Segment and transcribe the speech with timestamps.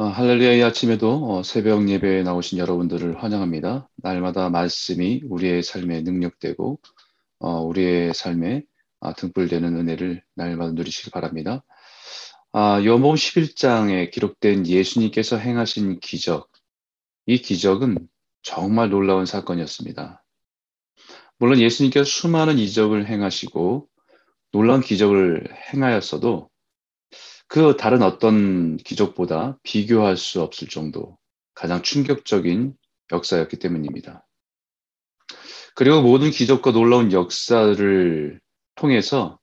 [0.00, 3.88] 어, 할렐루야의 아침에도 어, 새벽 예배에 나오신 여러분들을 환영합니다.
[3.96, 6.78] 날마다 말씀이 우리의 삶에 능력되고
[7.40, 8.62] 어, 우리의 삶에
[9.00, 11.64] 아, 등불되는 은혜를 날마다 누리시길 바랍니다.
[12.52, 16.48] 아, 요한복음 11장에 기록된 예수님께서 행하신 기적,
[17.26, 18.08] 이 기적은
[18.42, 20.22] 정말 놀라운 사건이었습니다.
[21.38, 23.88] 물론 예수님께서 수많은 이적을 행하시고
[24.52, 26.48] 놀라운 기적을 행하였어도
[27.48, 31.18] 그 다른 어떤 기적보다 비교할 수 없을 정도
[31.54, 32.74] 가장 충격적인
[33.10, 34.26] 역사였기 때문입니다.
[35.74, 38.40] 그리고 모든 기적과 놀라운 역사를
[38.74, 39.38] 통해서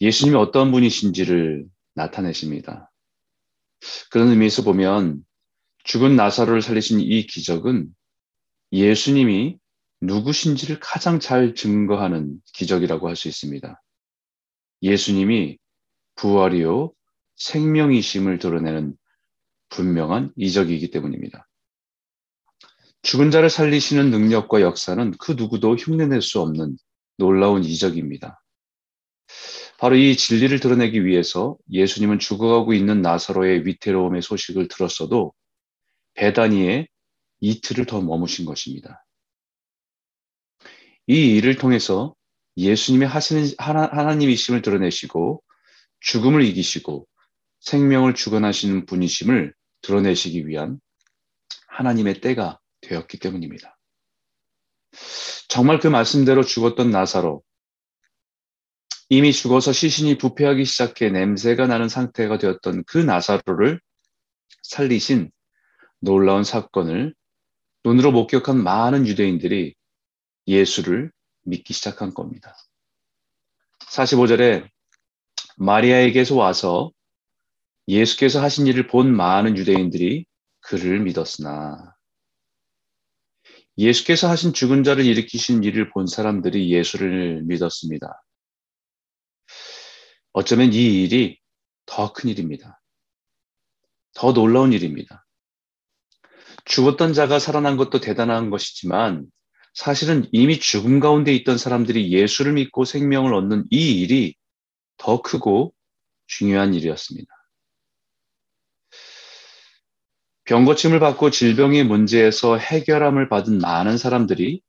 [0.00, 2.90] 예수님이 어떤 분이신지를 나타내십니다.
[4.10, 5.24] 그런 의미에서 보면
[5.84, 7.88] 죽은 나사로를 살리신 이 기적은
[8.72, 9.58] 예수님이
[10.02, 13.82] 누구신지를 가장 잘 증거하는 기적이라고 할 수 있습니다.
[14.82, 15.58] 예수님이
[16.16, 16.92] 부활이요
[17.36, 18.96] 생명이심을 드러내는
[19.70, 21.48] 분명한 이적이기 때문입니다.
[23.02, 26.76] 죽은 자를 살리시는 능력과 역사는 그 누구도 흉내낼 수 없는
[27.16, 28.42] 놀라운 이적입니다.
[29.78, 35.32] 바로 이 진리를 드러내기 위해서 예수님은 죽어가고 있는 나사로의 위태로움의 소식을 들었어도
[36.14, 36.86] 베다니에
[37.40, 39.04] 이틀을 더 머무신 것입니다.
[41.06, 42.14] 이 일을 통해서
[42.58, 45.42] 예수님의 하시는 하나, 하나님이심을 드러내시고
[46.00, 47.06] 죽음을 이기시고
[47.60, 50.80] 생명을 주관하시는 분이심을 드러내시기 위한
[51.68, 53.78] 하나님의 때가 되었기 때문입니다.
[55.48, 57.42] 정말 그 말씀대로 죽었던 나사로,
[59.08, 63.80] 이미 죽어서 시신이 부패하기 시작해 냄새가 나는 상태가 되었던 그 나사로를
[64.62, 65.32] 살리신
[65.98, 67.14] 놀라운 사건을
[67.84, 69.74] 눈으로 목격한 많은 유대인들이
[70.46, 71.10] 예수를
[71.42, 72.54] 믿기 시작한 겁니다.
[73.80, 74.68] 45절에
[75.60, 76.90] 마리아에게서 와서
[77.86, 80.24] 예수께서 하신 일을 본 많은 유대인들이
[80.60, 81.94] 그를 믿었으나
[83.76, 88.22] 예수께서 하신 죽은 자를 일으키신 일을 본 사람들이 예수를 믿었습니다.
[90.32, 91.38] 어쩌면 이 일이
[91.84, 92.80] 더 큰 일입니다.
[94.14, 95.26] 더 놀라운 일입니다.
[96.64, 99.26] 죽었던 자가 살아난 것도 대단한 것이지만
[99.74, 104.39] 사실은 이미 죽음 가운데 있던 사람들이 예수를 믿고 생명을 얻는 이 일이
[105.00, 105.74] 더 크고
[106.26, 107.34] 중요한 일이었습니다.
[110.44, 114.60] 병고침을 받고 질병의 문제에서 해결함을 받은 많은 사람들이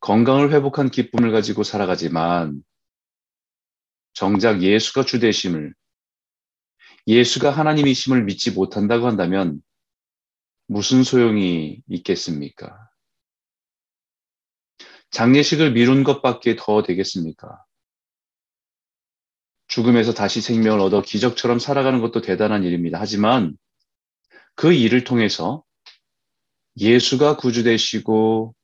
[0.00, 2.62] 건강을 회복한 기쁨을 가지고 살아가지만
[4.14, 5.74] 정작 예수가 주되심을
[7.06, 9.62] 예수가 하나님이심을 믿지 못한다고 한다면
[10.66, 12.88] 무슨 소용이 있겠습니까?
[15.10, 17.65] 장례식을 미룬 것밖에 더 되겠습니까?
[19.76, 22.98] 죽음에서 다시 생명을 얻어 기적처럼 살아가는 것도 대단한 일입니다.
[22.98, 23.58] 하지만
[24.54, 25.64] 그 일을 통해서
[26.78, 28.54] 예수가 구주 되시고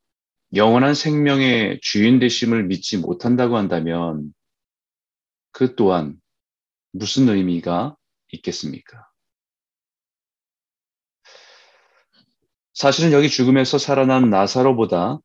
[0.55, 4.33] 영원한 생명의 주인 되심을 믿지 못한다고 한다면
[5.51, 6.19] 그 또한
[6.93, 7.95] 무슨 의미가
[8.33, 9.07] 있겠습니까?
[12.73, 15.19] 사실은 여기 죽음에서 살아난 나사로보다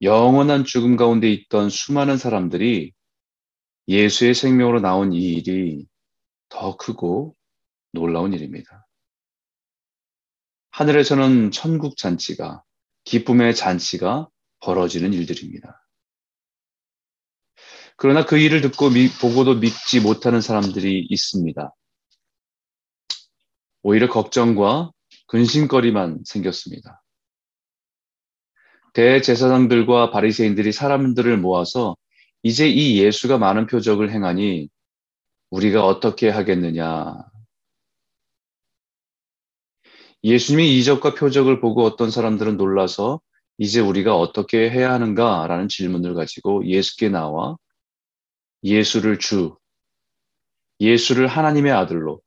[0.00, 2.94] 영원한 죽음 가운데 있던 수많은 사람들이
[3.88, 5.86] 예수의 생명으로 나온 이 일이
[6.50, 7.34] 더 크고
[7.92, 8.86] 놀라운 일입니다.
[10.70, 12.62] 하늘에서는 천국 잔치가,
[13.04, 14.28] 기쁨의 잔치가
[14.60, 15.82] 벌어지는 일들입니다.
[17.96, 21.74] 그러나 그 일을 듣고 미, 보고도 믿지 못하는 사람들이 있습니다.
[23.82, 24.92] 오히려 걱정과
[25.26, 27.02] 근심거리만 생겼습니다.
[28.92, 31.96] 대제사장들과 바리새인들이 사람들을 모아서
[32.42, 34.68] 이제 이 예수가 많은 표적을 행하니
[35.50, 37.16] 우리가 어떻게 하겠느냐.
[40.24, 43.20] 예수님이 이적과 표적을 보고 어떤 사람들은 놀라서
[43.56, 47.56] 이제 우리가 어떻게 해야 하는가 라는 질문을 가지고 예수께 나와
[48.62, 49.56] 예수를 주,
[50.80, 52.20] 예수를 하나님의 아들로,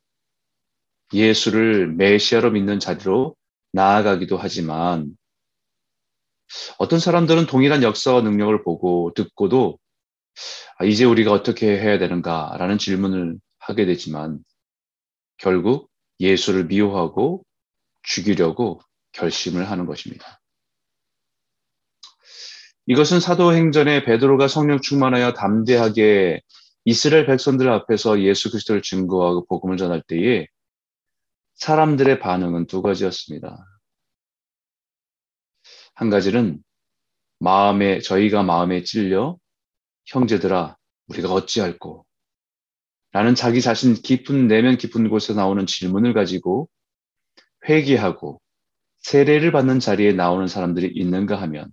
[1.14, 3.36] 예수를 메시아로 믿는 자리로
[3.74, 5.16] 나아가기도 하지만
[6.78, 9.80] 어떤 사람들은 동일한 역사와 능력을 보고 듣고도
[10.78, 14.40] 아, 이제 우리가 어떻게 해야 되는가라는 질문을 하게 되지만
[15.38, 15.90] 결국
[16.20, 17.44] 예수를 미워하고
[18.04, 18.82] 죽이려고
[19.12, 20.40] 결심을 하는 것입니다.
[22.88, 26.42] 이것은 사도행전에 베드로가 성령 충만하여 담대하게
[26.86, 30.48] 이스라엘 백성들 앞에서 예수 그리스도를 증거하고 복음을 전할 때에
[31.56, 33.66] 사람들의 반응은 두 가지였습니다.
[35.94, 36.64] 한 가지는
[37.40, 39.38] 마음에 저희가 마음에 찔려
[40.12, 40.78] 형제들아,
[41.08, 42.06] 우리가 어찌할꼬?
[43.14, 46.70] 라는 자기 자신 깊은 내면 깊은 곳에 나오는 질문을 가지고
[47.68, 48.42] 회개하고
[49.00, 51.72] 세례를 받는 자리에 나오는 사람들이 있는가 하면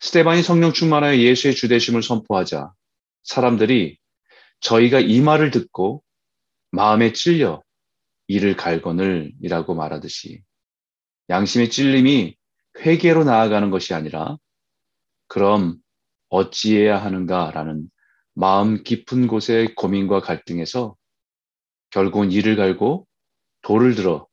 [0.00, 2.72] 스테반이 성령 충만하여 예수의 주대심을 선포하자
[3.24, 3.98] 사람들이
[4.60, 6.02] 저희가 이 말을 듣고
[6.70, 7.62] 마음에 찔려
[8.26, 10.42] 이를 갈거늘이라고 말하듯이
[11.28, 12.36] 양심의 찔림이
[12.78, 14.36] 회개로 나아가는 것이 아니라
[15.26, 15.78] 그럼
[16.32, 17.90] 어찌해야 하는가라는
[18.34, 20.96] 마음 깊은 곳의 고민과 갈등에서
[21.90, 23.06] 결국은 이를 갈고
[23.60, 24.26] 돌을 들어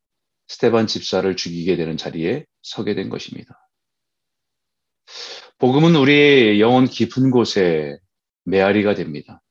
[0.48, 3.70] 스테반 집사를 죽이게 되는 자리에 서게 된 것입니다.
[5.58, 8.00] 복음은 우리의 영혼 깊은 곳에
[8.46, 9.42] 메아리가 됩니다.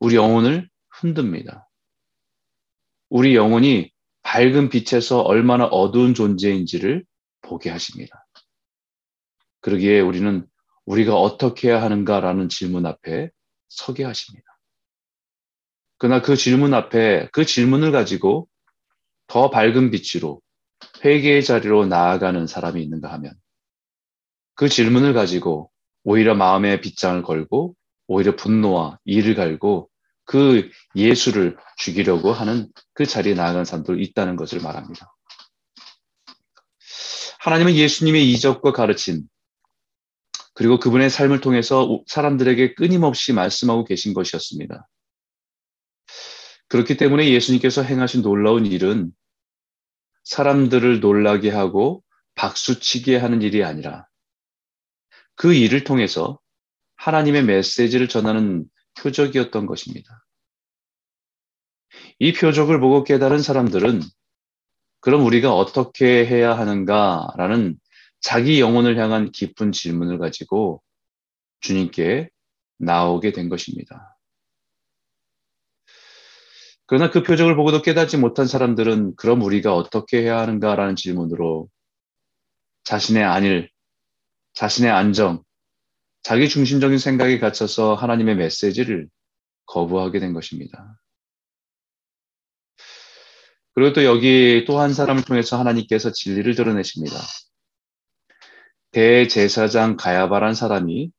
[0.00, 1.70] 우리 영혼을 흔듭니다.
[3.08, 3.90] 우리 영혼이
[4.22, 7.06] 밝은 빛에서 얼마나 어두운 존재인지를
[7.40, 8.26] 보게 하십니다.
[9.60, 10.46] 그러기에 우리는
[10.86, 13.30] 우리가 어떻게 해야 하는가라는 질문 앞에
[13.68, 14.46] 서게 하십니다.
[15.98, 18.48] 그러나 그 질문 앞에 그 질문을 가지고
[19.26, 20.40] 더 밝은 빛으로
[21.04, 23.34] 회개의 자리로 나아가는 사람이 있는가 하면
[24.54, 25.70] 그 질문을 가지고
[26.04, 27.74] 오히려 마음에 빗장을 걸고
[28.06, 29.88] 오히려 분노와 이를 갈고
[30.26, 35.14] 그 예수를 죽이려고 하는 그 자리에 나아간 사람도 있다는 것을 말합니다.
[37.40, 39.22] 하나님은 예수님의 이적과 가르침,
[40.54, 44.88] 그리고 그분의 삶을 통해서 사람들에게 끊임없이 말씀하고 계신 것이었습니다.
[46.68, 49.12] 그렇기 때문에 예수님께서 행하신 놀라운 일은
[50.22, 52.02] 사람들을 놀라게 하고
[52.36, 54.06] 박수치게 하는 일이 아니라
[55.34, 56.40] 그 일을 통해서
[56.96, 58.64] 하나님의 메시지를 전하는
[58.98, 60.24] 표적이었던 것입니다.
[62.18, 64.02] 이 표적을 보고 깨달은 사람들은
[65.00, 67.78] 그럼 우리가 어떻게 해야 하는가라는
[68.24, 70.82] 자기 영혼을 향한 깊은 질문을 가지고
[71.60, 72.30] 주님께
[72.78, 74.16] 나오게 된 것입니다.
[76.86, 81.68] 그러나 그 표적을 보고도 깨닫지 못한 사람들은 그럼 우리가 어떻게 해야 하는가라는 질문으로
[82.84, 83.70] 자신의 안일,
[84.54, 85.44] 자신의 안정,
[86.22, 89.06] 자기 중심적인 생각에 갇혀서 하나님의 메시지를
[89.66, 90.98] 거부하게 된 것입니다.
[93.74, 97.18] 그리고 또 여기 또 한 사람을 통해서 하나님께서 진리를 드러내십니다.
[98.94, 101.10] 대제사장 가야바란 사람이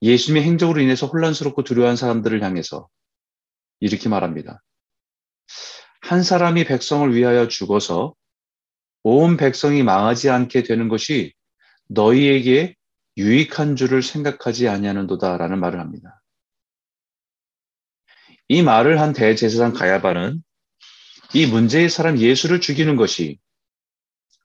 [0.00, 2.88] 예수님의 행적으로 인해서 혼란스럽고 두려워한 사람들을 향해서
[3.80, 4.62] 이렇게 말합니다.
[6.00, 8.14] 한 사람이 백성을 위하여 죽어서
[9.02, 11.34] 온 백성이 망하지 않게 되는 것이
[11.88, 12.74] 너희에게
[13.18, 16.22] 유익한 줄을 생각하지 아니하는도다라는 말을 합니다.
[18.48, 20.42] 이 말을 한 대제사장 가야바는
[21.34, 23.38] 이 문제의 사람 예수를 죽이는 것이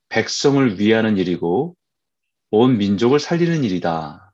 [0.09, 1.77] 백성을 위하는 일이고
[2.51, 4.33] 온 민족을 살리는 일이다.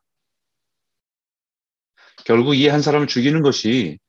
[2.25, 3.99] 결국 이 한 사람을 죽이는 것이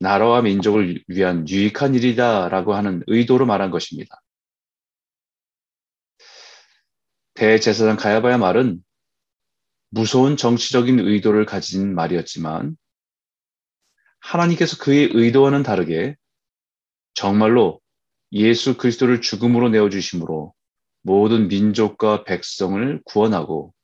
[0.00, 4.20] 나라와 민족을 위한 유익한 일이다 라고 하는 의도로 말한 것입니다.
[7.34, 8.84] 대제사장 가야바의 말은
[9.90, 12.76] 무서운 정치적인 의도를 가진 말이었지만
[14.20, 16.16] 하나님께서 그의 의도와는 다르게
[17.14, 17.80] 정말로
[18.32, 20.52] 예수 그리스도를 죽음으로 내어주심으로
[21.04, 23.74] 모든 민족과 백성을 구원하고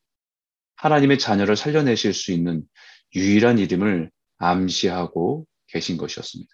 [0.76, 2.66] 하나님의 자녀를 살려내실 수 있는
[3.14, 6.50] 유일한 이름을 암시하고 계신 것이었습니다.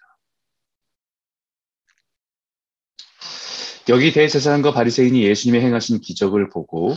[3.87, 6.93] 여기 대제사장과 바리새인이 예수님의 행하신 기적을 보고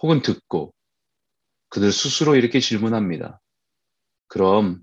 [0.00, 0.72] 혹은 듣고
[1.68, 3.42] 그들 스스로 이렇게 질문합니다.
[4.28, 4.82] 그럼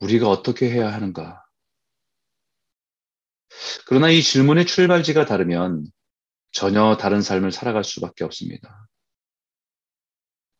[0.00, 1.44] 우리가 어떻게 해야 하는가?
[3.84, 5.84] 그러나 이 질문의 출발지가 다르면
[6.52, 8.86] 전혀 다른 삶을 살아갈 수밖에 없습니다.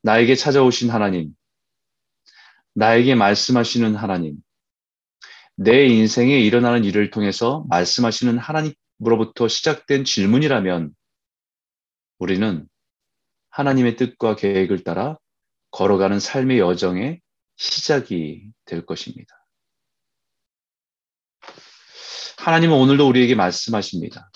[0.02, 1.34] 나에게 찾아오신 하나님,
[2.74, 4.36] 나에게 말씀하시는 하나님,
[5.54, 10.92] 내 인생에 일어나는 일을 통해서 말씀하시는 하나님으로부터 시작된 질문이라면
[12.18, 12.68] 우리는
[13.50, 15.18] 하나님의 뜻과 계획을 따라
[15.70, 17.20] 걸어가는 삶의 여정의
[17.56, 19.46] 시작이 될 것입니다.
[22.38, 24.31] 하나님은 오늘도 우리에게 말씀하십니다.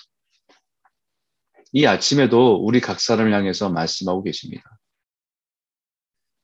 [1.76, 4.64] 이 아침에도 우리 각 사람을 향해서 말씀하고 계십니다.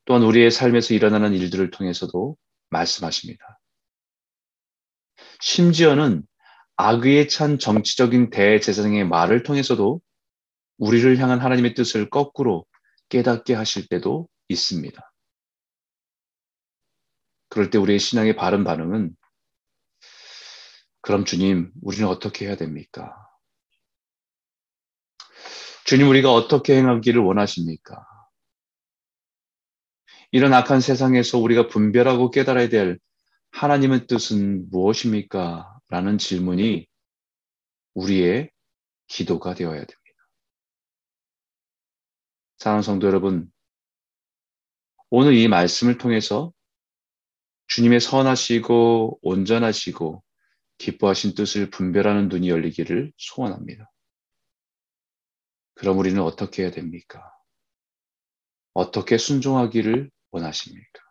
[0.05, 2.37] 또한 우리의 삶에서 일어나는 일들을 통해서도
[2.69, 3.59] 말씀하십니다.
[5.41, 6.23] 심지어는
[6.77, 10.03] 악의에 찬 정치적인 대제사장의 말을 통해서도
[10.77, 12.67] 우리를 향한 하나님의 뜻을 거꾸로
[13.09, 15.13] 깨닫게 하실 때도 있습니다.
[17.49, 19.17] 그럴 때 우리의 신앙의 바른 반응은
[21.01, 23.22] 그럼 주님, 우리는 어떻게 해야 됩니까?
[25.93, 28.07] 주님, 우리가 어떻게 행하기를 원하십니까?
[30.31, 32.99] 이런 악한 세상에서 우리가 분별하고 깨달아야 될
[33.51, 35.81] 하나님의 뜻은 무엇입니까?
[35.89, 36.89] 라는 질문이
[37.93, 38.51] 우리의
[39.07, 40.01] 기도가 되어야 됩니다.
[42.57, 43.53] 사랑하는 성도 여러분,
[45.11, 46.55] 오늘 이 말씀을 통해서
[47.67, 50.25] 주님의 선하시고 온전하시고
[50.79, 53.93] 기뻐하신 뜻을 분별하는 눈이 열리기를 소원합니다.
[55.83, 57.35] 그럼 우리는 어떻게 해야 됩니까?
[58.73, 61.03] 어떻게 순종하기를 원하십니까?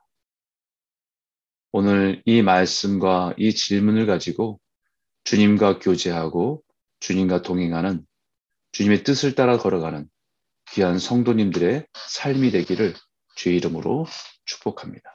[1.73, 4.61] 오늘 이 말씀과 이 질문을 가지고
[5.25, 6.63] 주님과 교제하고
[7.01, 8.07] 주님과 동행하는
[8.71, 10.09] 주님의 뜻을 따라 걸어가는
[10.69, 12.93] 귀한 성도님들의 삶이 되기를
[13.35, 14.05] 주의 이름으로
[14.45, 15.11] 축복합니다.